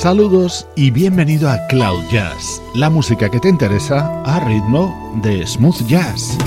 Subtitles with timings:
[0.00, 5.86] Saludos y bienvenido a Cloud Jazz, la música que te interesa a ritmo de smooth
[5.86, 6.38] jazz.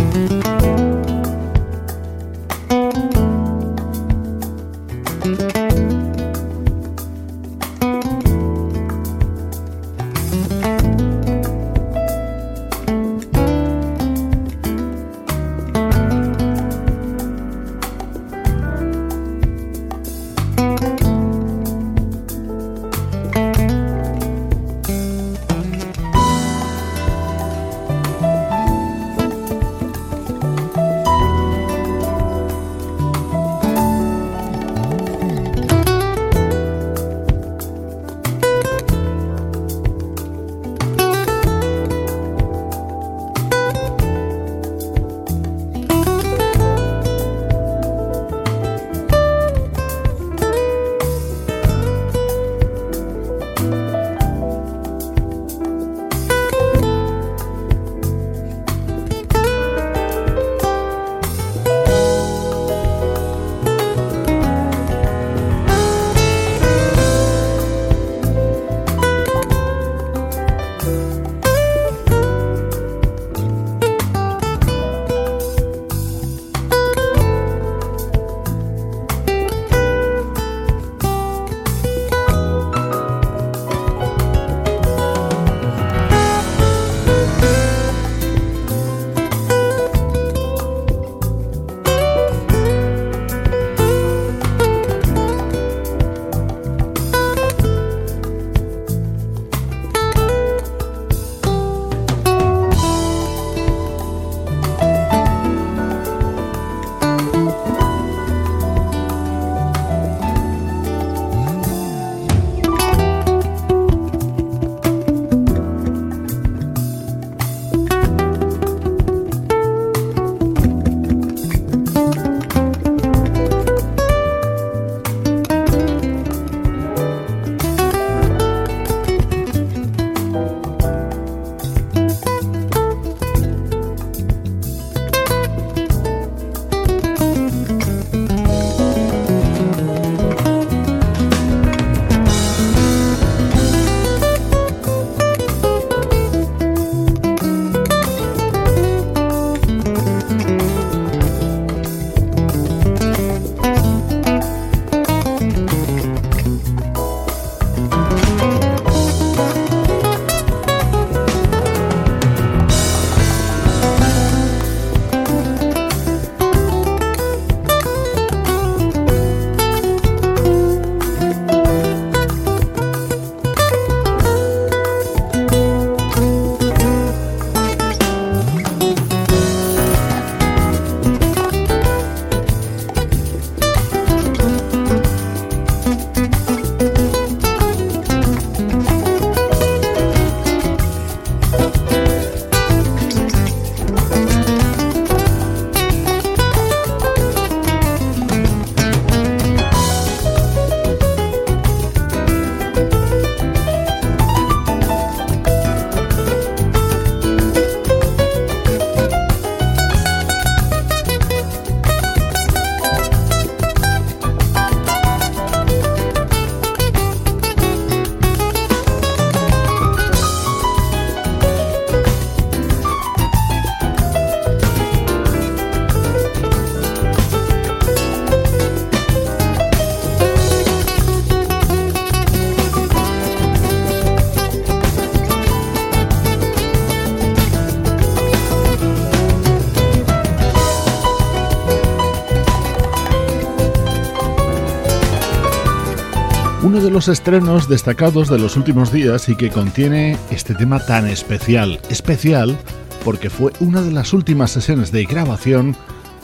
[246.93, 251.79] Los estrenos destacados de los últimos días y que contiene este tema tan especial.
[251.90, 252.55] Especial
[253.03, 255.75] porque fue una de las últimas sesiones de grabación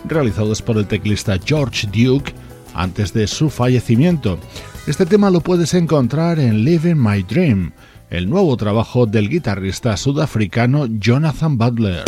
[0.06, 2.34] realizadas por el teclista George Duke
[2.76, 4.38] antes de su fallecimiento.
[4.86, 7.74] Este tema lo puedes encontrar en Living My Dream,
[8.12, 12.04] el nuevo trabajo del guitarrista sudafricano Jonathan Butler.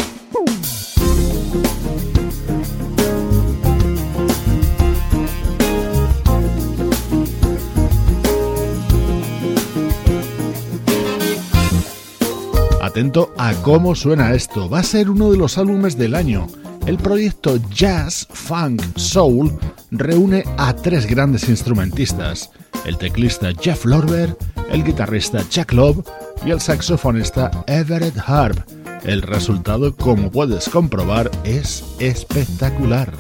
[12.91, 16.47] Atento a cómo suena esto, va a ser uno de los álbumes del año.
[16.85, 19.57] El proyecto Jazz, Funk, Soul
[19.91, 22.51] reúne a tres grandes instrumentistas,
[22.83, 24.35] el teclista Jeff Lorber,
[24.69, 26.05] el guitarrista Chuck Love
[26.45, 28.59] y el saxofonista Everett Harp.
[29.05, 33.13] El resultado, como puedes comprobar, es espectacular.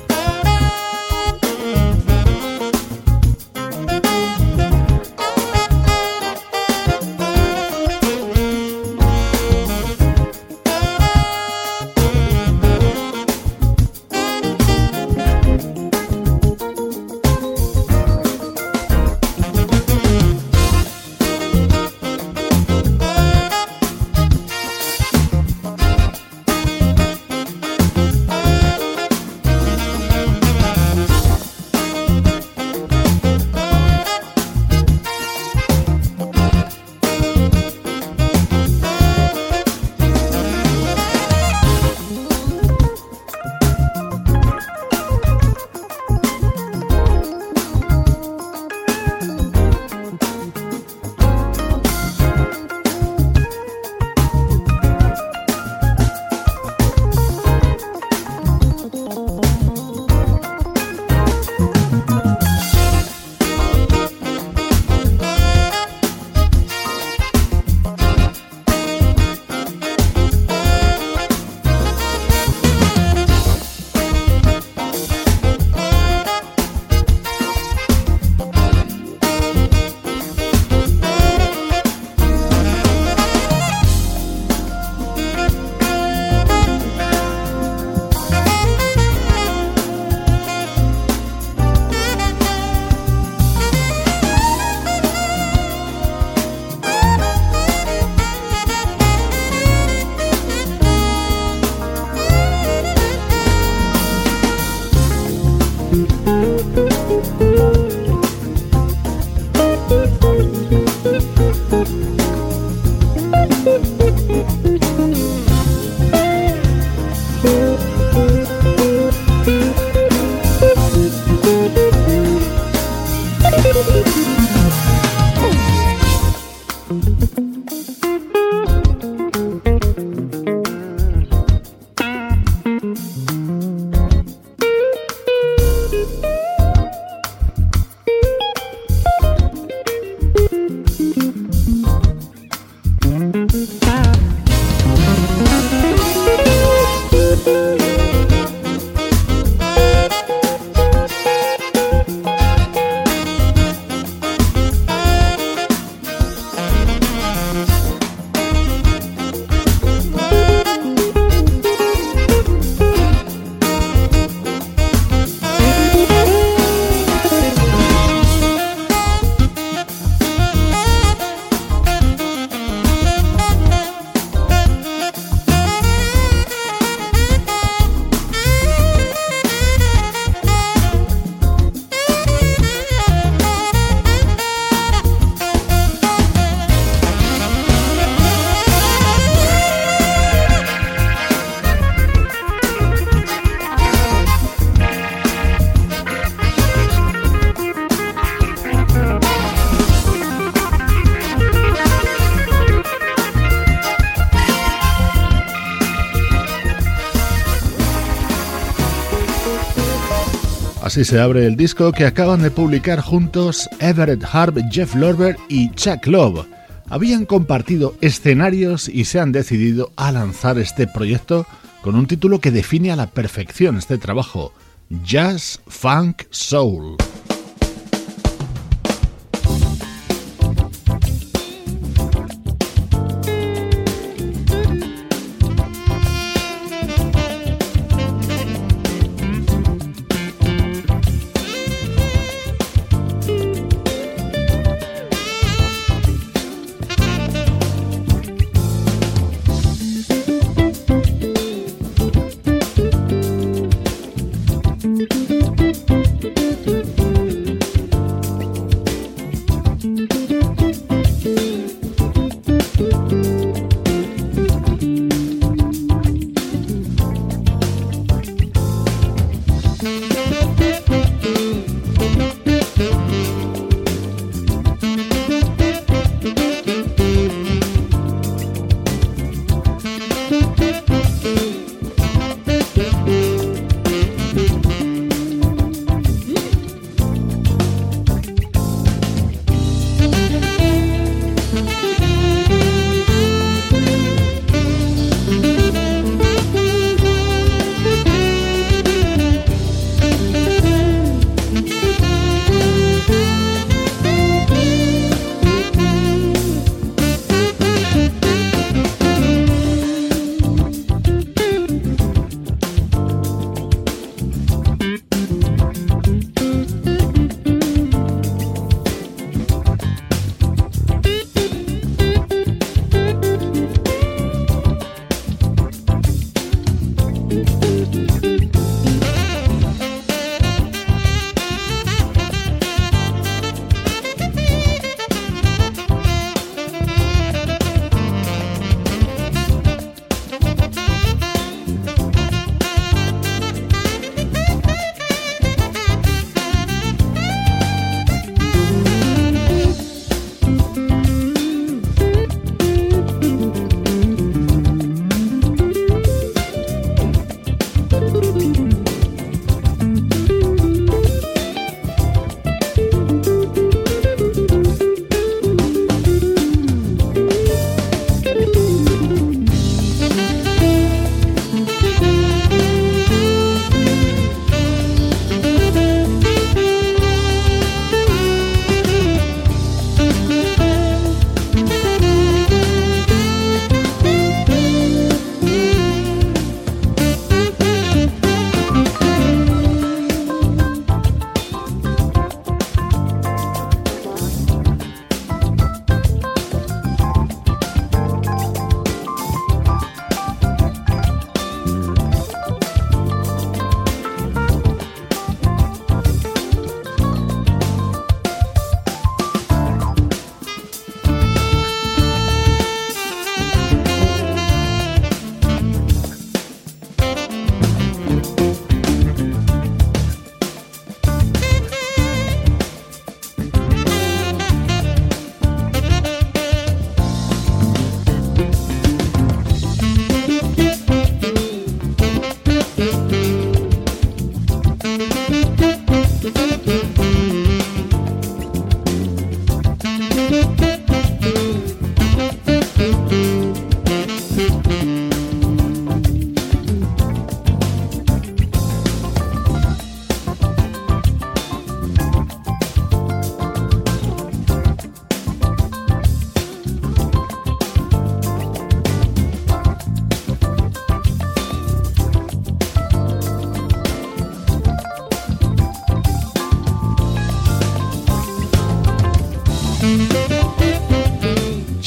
[210.91, 215.69] Así se abre el disco que acaban de publicar juntos Everett Harp, Jeff Lorber y
[215.69, 216.45] Chuck Love.
[216.89, 221.47] Habían compartido escenarios y se han decidido a lanzar este proyecto
[221.81, 224.51] con un título que define a la perfección este trabajo,
[224.89, 226.97] Jazz Funk Soul.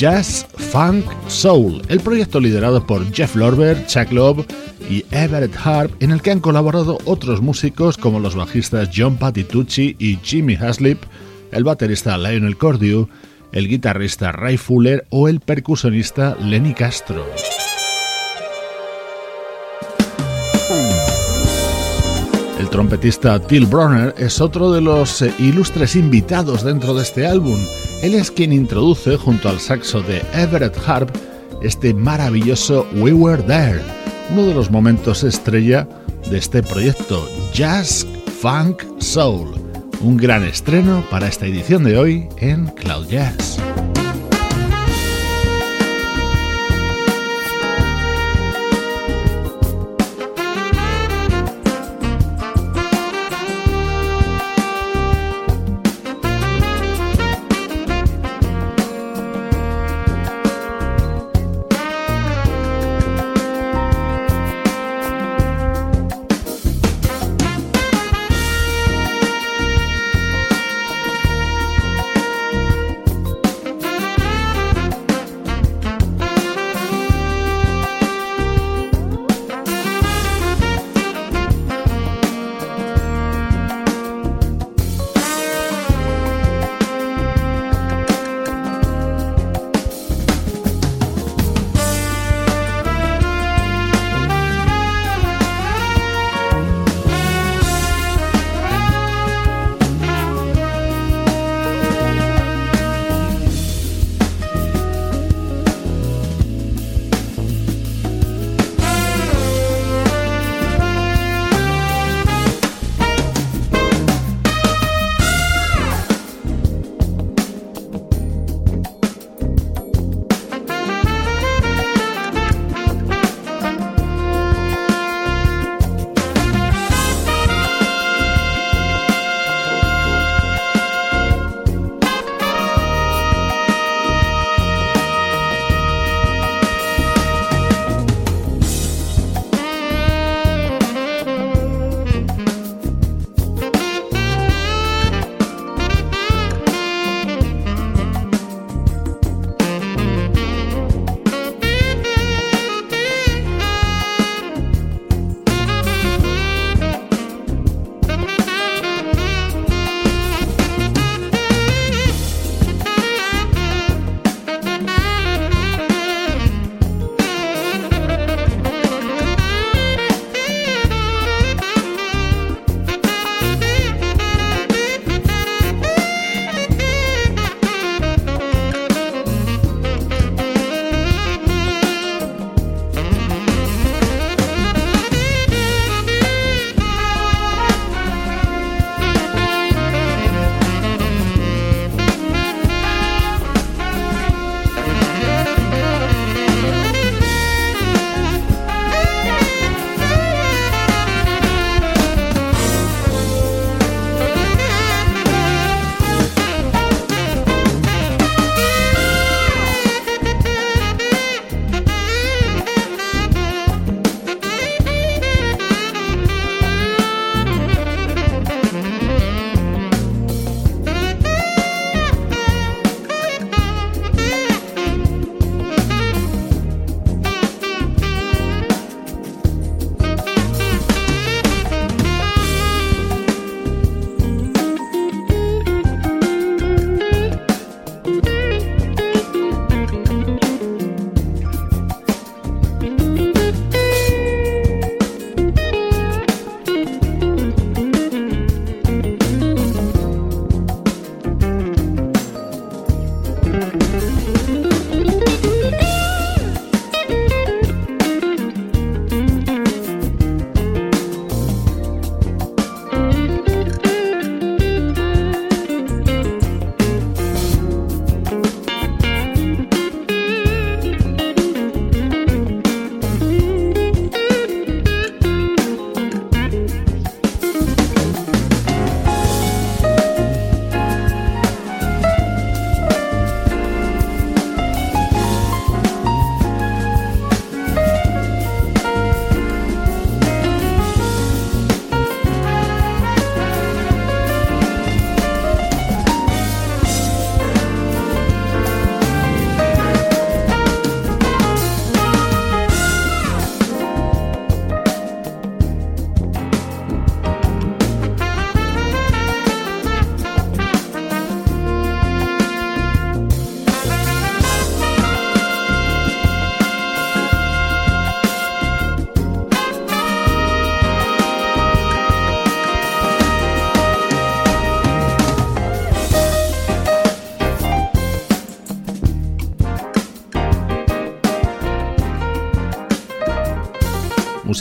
[0.05, 4.45] Jazz Funk Soul, el proyecto liderado por Jeff Lorber, Chuck Love
[4.91, 9.97] y Everett Harp, en el que han colaborado otros músicos como los bajistas John Patitucci
[9.99, 11.03] y Jimmy Haslip,
[11.53, 13.09] el baterista Lionel Cordew,
[13.53, 17.25] el guitarrista Ray Fuller o el percusionista Lenny Castro.
[22.75, 27.57] Trompetista Till Bronner es otro de los eh, ilustres invitados dentro de este álbum.
[28.03, 31.09] Él es quien introduce junto al saxo de Everett Harp
[31.63, 33.81] este maravilloso We Were There,
[34.33, 35.87] uno de los momentos estrella
[36.29, 38.05] de este proyecto, Jazz
[38.41, 39.55] Funk Soul.
[40.01, 43.61] Un gran estreno para esta edición de hoy en Cloud Jazz.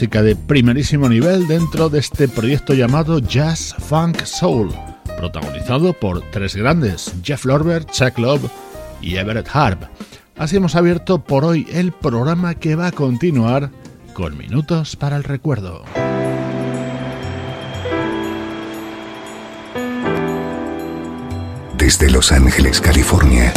[0.09, 4.69] De primerísimo nivel dentro de este proyecto llamado Jazz Funk Soul,
[5.17, 8.51] protagonizado por tres grandes, Jeff Lorber, Chuck Love
[9.01, 9.83] y Everett Harp.
[10.37, 13.71] Así hemos abierto por hoy el programa que va a continuar
[14.13, 15.85] con minutos para el recuerdo.
[21.77, 23.53] Desde Los Ángeles, California.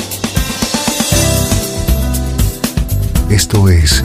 [3.30, 4.04] Esto es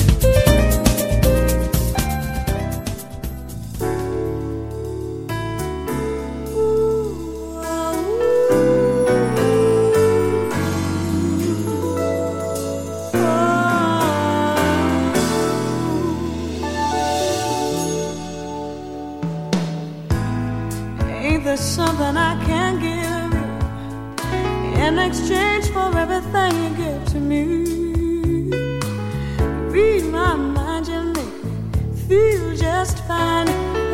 [32.83, 33.45] just fine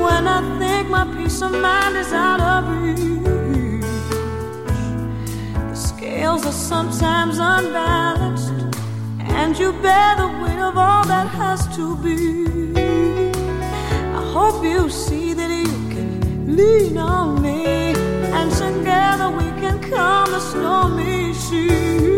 [0.01, 3.81] when I think my peace of mind is out of reach.
[5.71, 8.53] The scales are sometimes unbalanced,
[9.19, 12.19] and you bear the weight of all that has to be.
[14.19, 17.65] I hope you see that you can lean on me,
[18.37, 22.16] and together we can calm the stormy sea.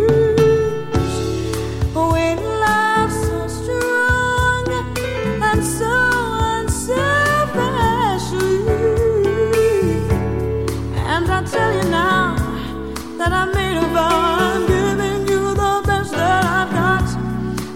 [13.19, 14.37] that I made a vow.
[14.47, 17.07] I'm giving you the best that I've got,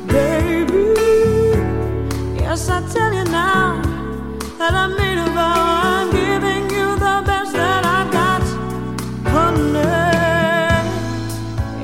[0.08, 0.88] baby.
[2.42, 3.82] Yes, I tell you now
[4.58, 5.14] that I made.
[5.36, 8.44] I'm giving you the best that I've got,
[9.34, 9.80] honey.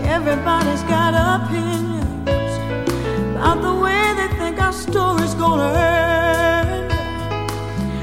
[0.07, 2.53] Everybody's got opinions
[3.35, 5.71] about the way they think our story's gonna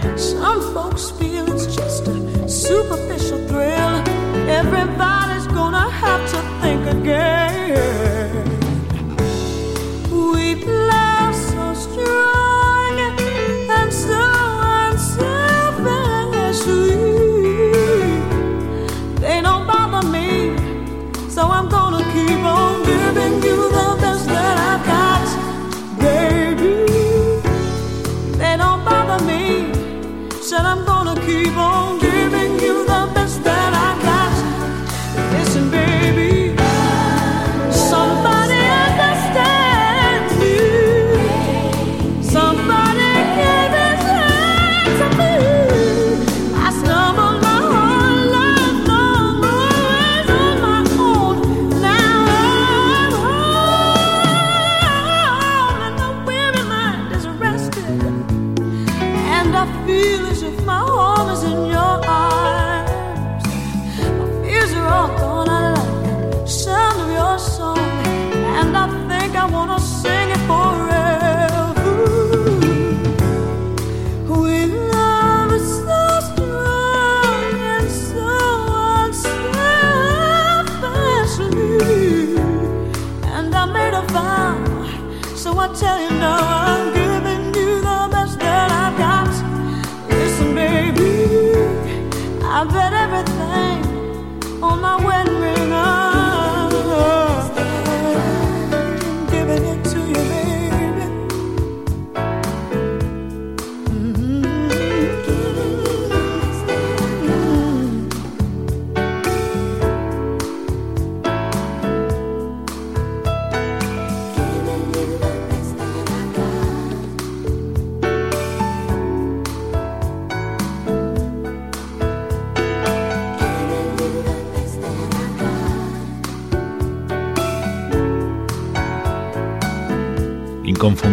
[0.05, 0.21] end.
[0.21, 4.03] Some folks feel it's just a superficial thrill.
[4.61, 5.16] Everybody
[6.89, 8.26] again.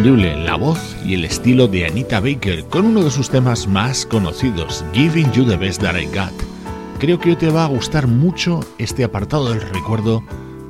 [0.04, 4.84] La voz y el estilo de Anita Baker con uno de sus temas más conocidos,
[4.92, 6.34] Giving You the Best That I Got.
[7.00, 10.22] Creo que te va a gustar mucho este apartado del recuerdo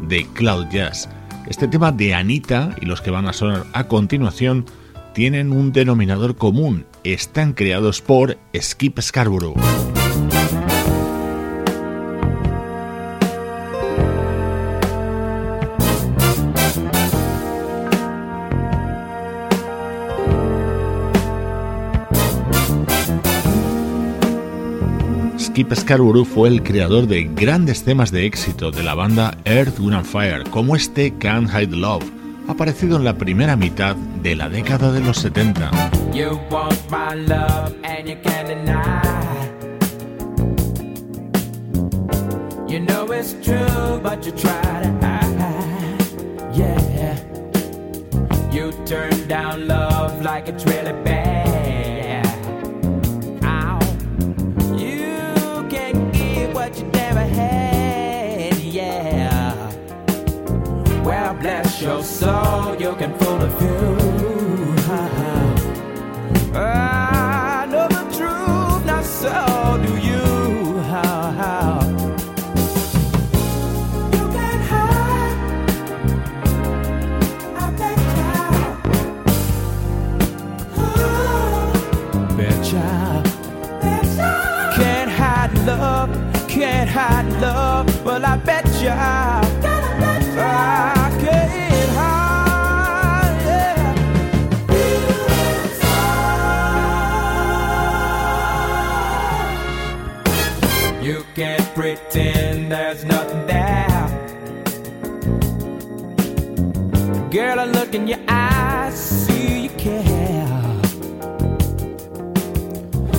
[0.08, 1.10] de Cloud Jazz.
[1.48, 4.66] Este tema de Anita y los que van a sonar a continuación
[5.16, 9.58] tienen un denominador común, están creados por Skip Scarborough.
[25.54, 30.04] Skip Scarborough fue el creador de grandes temas de éxito de la banda Earth, Wind
[30.04, 32.04] Fire, como este Can't Hide Love,
[32.48, 35.70] aparecido en la primera mitad de la década de los 70.
[36.12, 36.40] You
[42.80, 46.02] know it's true, but you try to hide.
[46.56, 47.16] Yeah.
[48.52, 51.43] You turn down love like it's really bad.
[61.84, 64.14] Your soul, you can fool a few.
[66.56, 70.14] I know the truth, not so do you.
[86.48, 88.06] can't hide love.
[88.06, 88.90] Well, I bet you
[107.94, 110.48] in your eyes, see you care.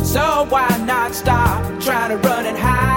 [0.05, 2.94] So why not stop trying to run and hide?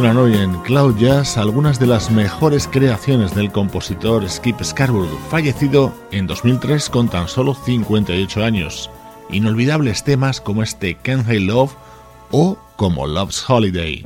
[0.00, 5.92] Suenan hoy en Cloud Jazz algunas de las mejores creaciones del compositor Skip Scarborough, fallecido
[6.10, 8.88] en 2003 con tan solo 58 años.
[9.28, 11.74] Inolvidables temas como este Can't I Love
[12.30, 14.02] o como Love's Holiday.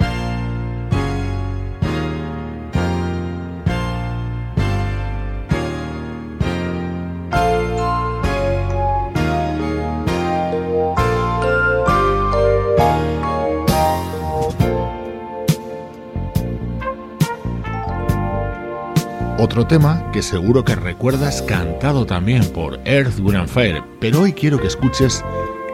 [19.44, 24.58] Otro tema que seguro que recuerdas cantado también por Earth, Wind Fire, pero hoy quiero
[24.58, 25.22] que escuches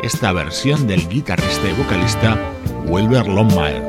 [0.02, 2.36] esta versión del guitarrista y vocalista
[2.88, 3.80] Wilber Longmire.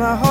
[0.00, 0.29] My heart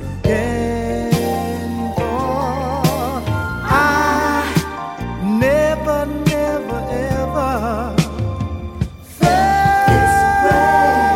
[0.00, 1.10] again.
[1.96, 3.22] For
[3.64, 4.44] I
[5.22, 6.80] never, never,
[7.16, 7.96] ever
[9.18, 9.86] felt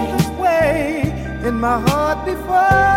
[0.09, 1.13] this way
[1.47, 2.94] in my heart before.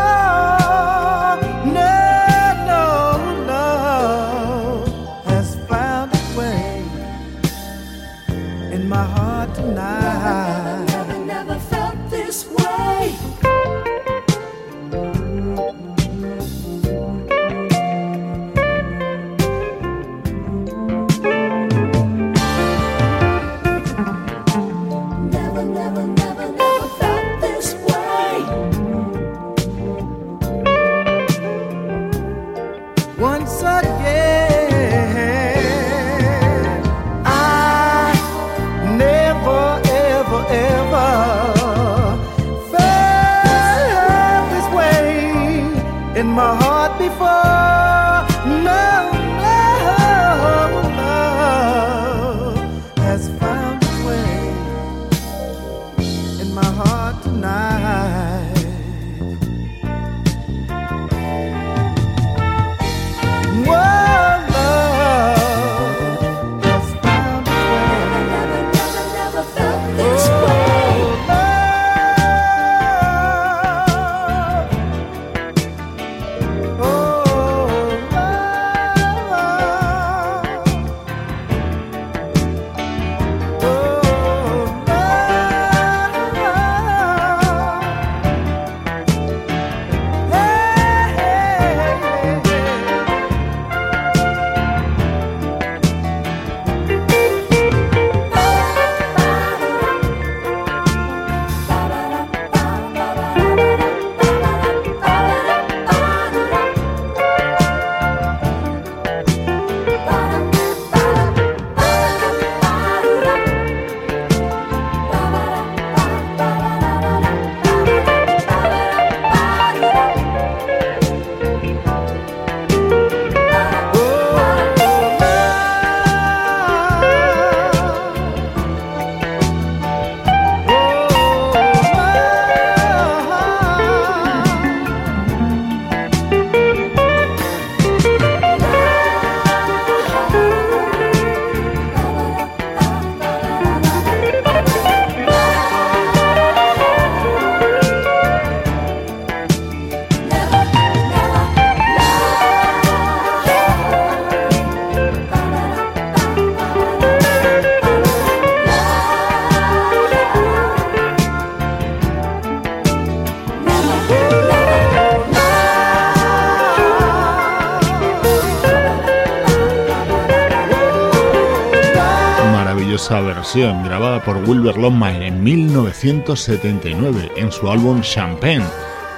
[173.56, 178.66] Grabada por Wilbur Longmire en 1979 en su álbum Champagne,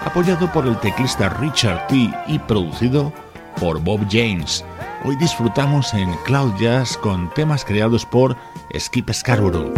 [0.05, 2.11] apoyado por el teclista Richard T.
[2.27, 3.11] y producido
[3.59, 4.63] por Bob James.
[5.03, 8.35] Hoy disfrutamos en Cloud Jazz con temas creados por
[8.77, 9.73] Skip Scarborough.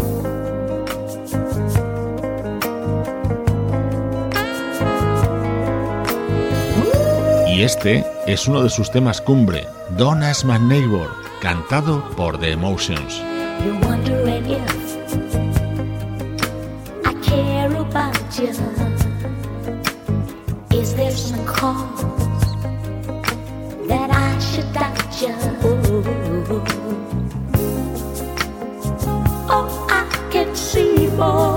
[7.47, 9.65] Y este es uno de sus temas cumbre,
[9.97, 11.09] Don't Ask My Neighbor,
[11.41, 13.30] cantado por The Emotions.
[13.63, 14.71] You're wondering if
[17.05, 18.53] I care about you.
[20.79, 22.01] Is there some cause
[23.87, 25.35] that I should doubt you?
[29.53, 31.50] Oh, I can see more.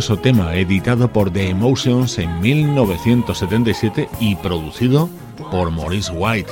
[0.00, 5.10] Tema editado por The Emotions en 1977 y producido
[5.50, 6.50] por Maurice White.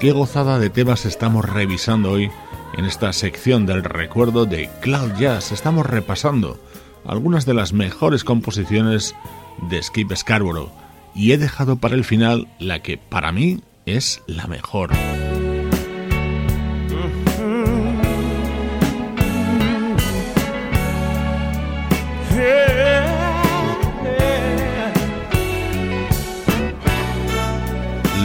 [0.00, 2.30] Qué gozada de temas estamos revisando hoy
[2.76, 5.50] en esta sección del recuerdo de Cloud Jazz.
[5.50, 6.58] Estamos repasando
[7.06, 9.14] algunas de las mejores composiciones
[9.70, 10.70] de Skip Scarborough
[11.14, 14.90] y he dejado para el final la que para mí es la mejor.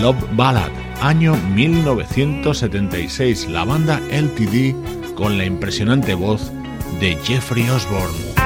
[0.02, 0.72] Love Ballad,
[1.02, 4.74] año 1976, la banda LTD
[5.16, 6.54] con la impresionante voz
[7.02, 8.39] de Jeffrey Osborne.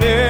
[0.00, 0.29] near.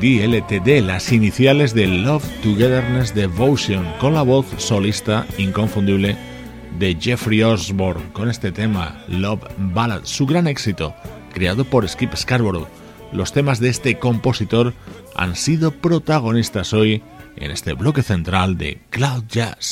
[0.00, 6.16] LTD, las iniciales de Love Togetherness Devotion, con la voz solista inconfundible
[6.78, 10.94] de Jeffrey Osborne, con este tema, Love Ballad, su gran éxito,
[11.34, 12.66] creado por Skip Scarborough.
[13.12, 14.72] Los temas de este compositor
[15.16, 17.02] han sido protagonistas hoy
[17.36, 19.68] en este bloque central de Cloud Jazz.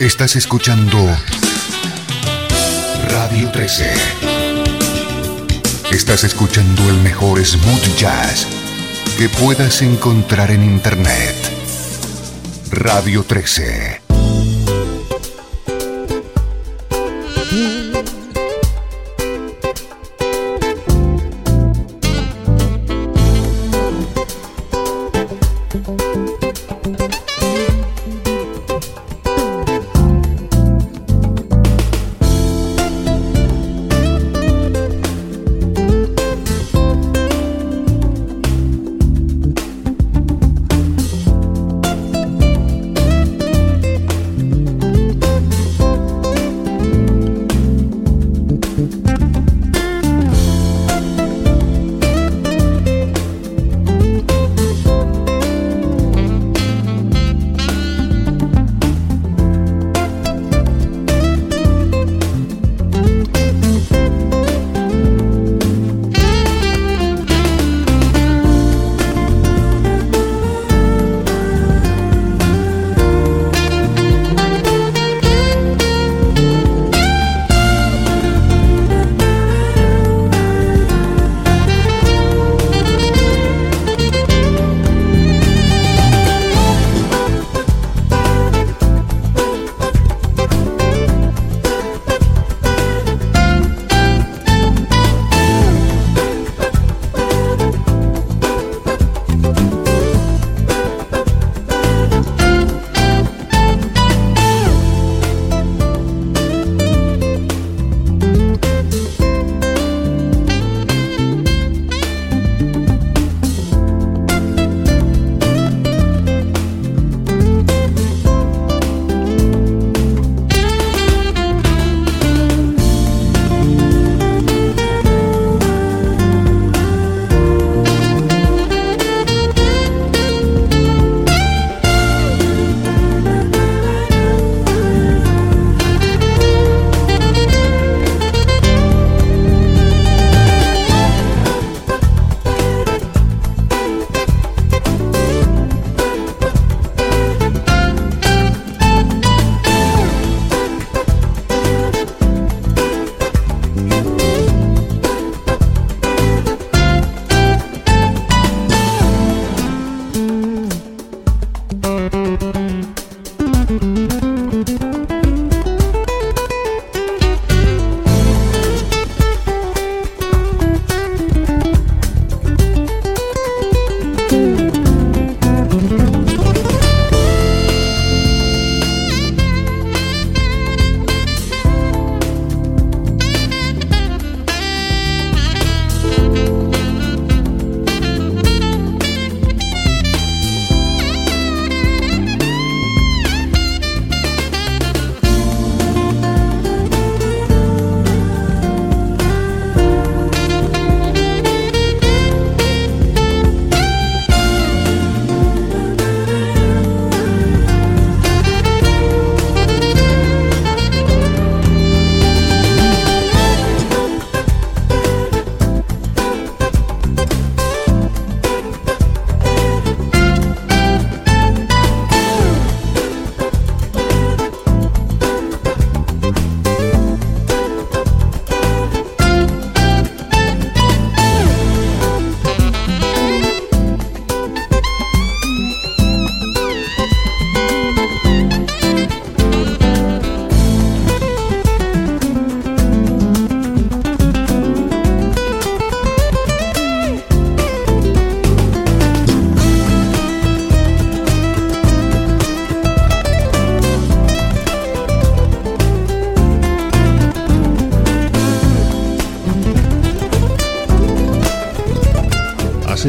[0.00, 0.98] Estás escuchando
[3.08, 3.90] Radio 13.
[5.92, 8.65] Estás escuchando el mejor smooth jazz
[9.16, 11.34] que puedas encontrar en Internet.
[12.70, 14.05] Radio 13.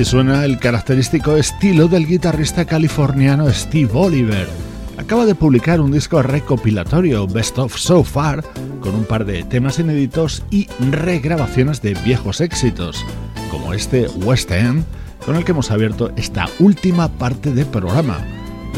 [0.07, 4.47] Suena el característico estilo del guitarrista californiano Steve Oliver.
[4.97, 8.41] Acaba de publicar un disco recopilatorio Best of So Far
[8.79, 13.05] con un par de temas inéditos y regrabaciones de viejos éxitos,
[13.51, 14.85] como este West End
[15.25, 18.25] con el que hemos abierto esta última parte del programa.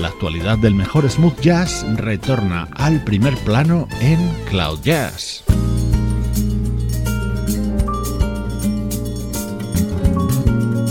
[0.01, 4.17] La actualidad del mejor smooth jazz retorna al primer plano en
[4.49, 5.38] Cloud Jazz.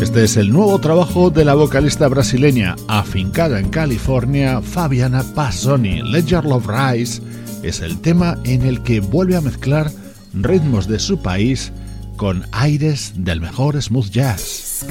[0.08, 6.00] Este es el nuevo trabajo de la vocalista brasileña afincada en California, Fabiana Passoni.
[6.00, 7.20] Ledger Love Rise
[7.62, 9.90] es el tema en el que vuelve a mezclar
[10.32, 11.72] ritmos de su país
[12.16, 14.86] con aires del mejor smooth jazz.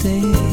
[0.00, 0.49] stay.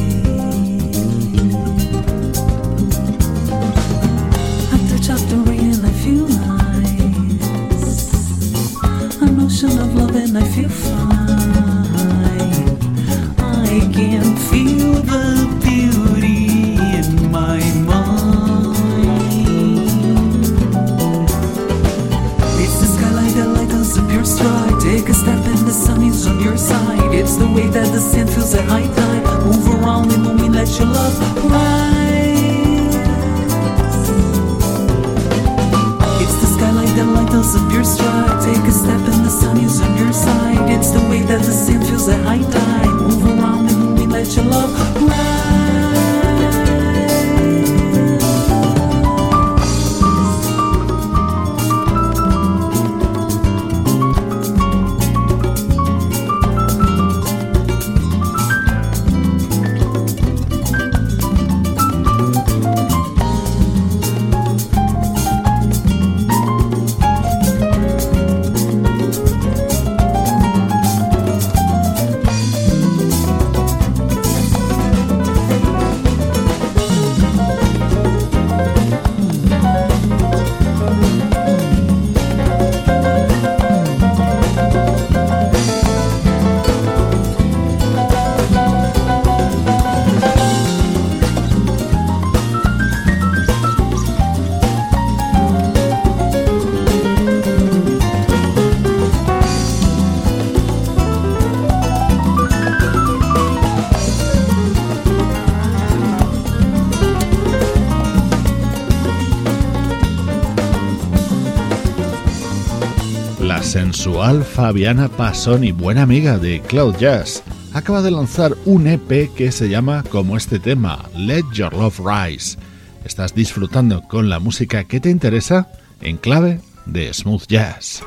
[113.62, 117.42] Sensual Fabiana Passoni, buena amiga de Cloud Jazz,
[117.72, 122.58] acaba de lanzar un EP que se llama como este tema, Let Your Love Rise.
[123.04, 125.68] ¿Estás disfrutando con la música que te interesa?
[126.00, 128.02] En clave de smooth jazz.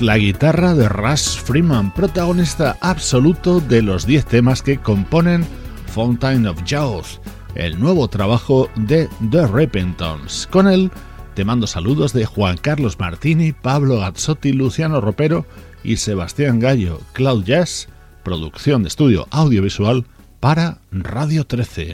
[0.00, 5.46] La guitarra de Russ Freeman, protagonista absoluto de los 10 temas que componen
[5.94, 7.20] Fountain of Youth,
[7.54, 10.48] el nuevo trabajo de The Repentons.
[10.50, 10.90] Con él
[11.34, 15.46] te mando saludos de Juan Carlos Martini, Pablo Gazzotti, Luciano Ropero
[15.84, 17.88] y Sebastián Gallo, Cloud Jazz,
[18.24, 20.04] producción de estudio audiovisual
[20.40, 21.92] para Radio 13.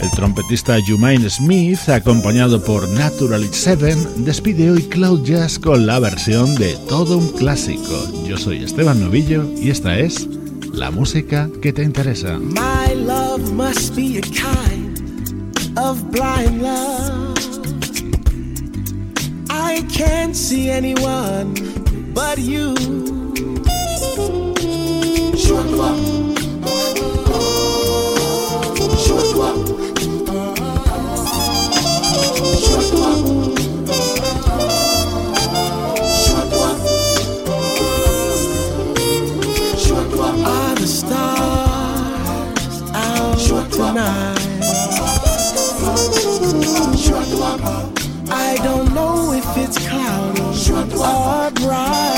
[0.00, 6.54] El trompetista Jumaine Smith, acompañado por Natural 7, despide hoy Cloud Jazz con la versión
[6.54, 8.06] de todo un clásico.
[8.26, 10.28] Yo soy Esteban Novillo y esta es
[10.72, 12.38] la música que te interesa.
[12.38, 14.98] My love must be a kind
[15.76, 17.36] of blind love.
[19.50, 21.54] I can't see anyone
[22.14, 22.74] but you.
[25.80, 26.37] Are
[48.62, 50.40] don't know if it's cloudy
[50.92, 52.17] or bright.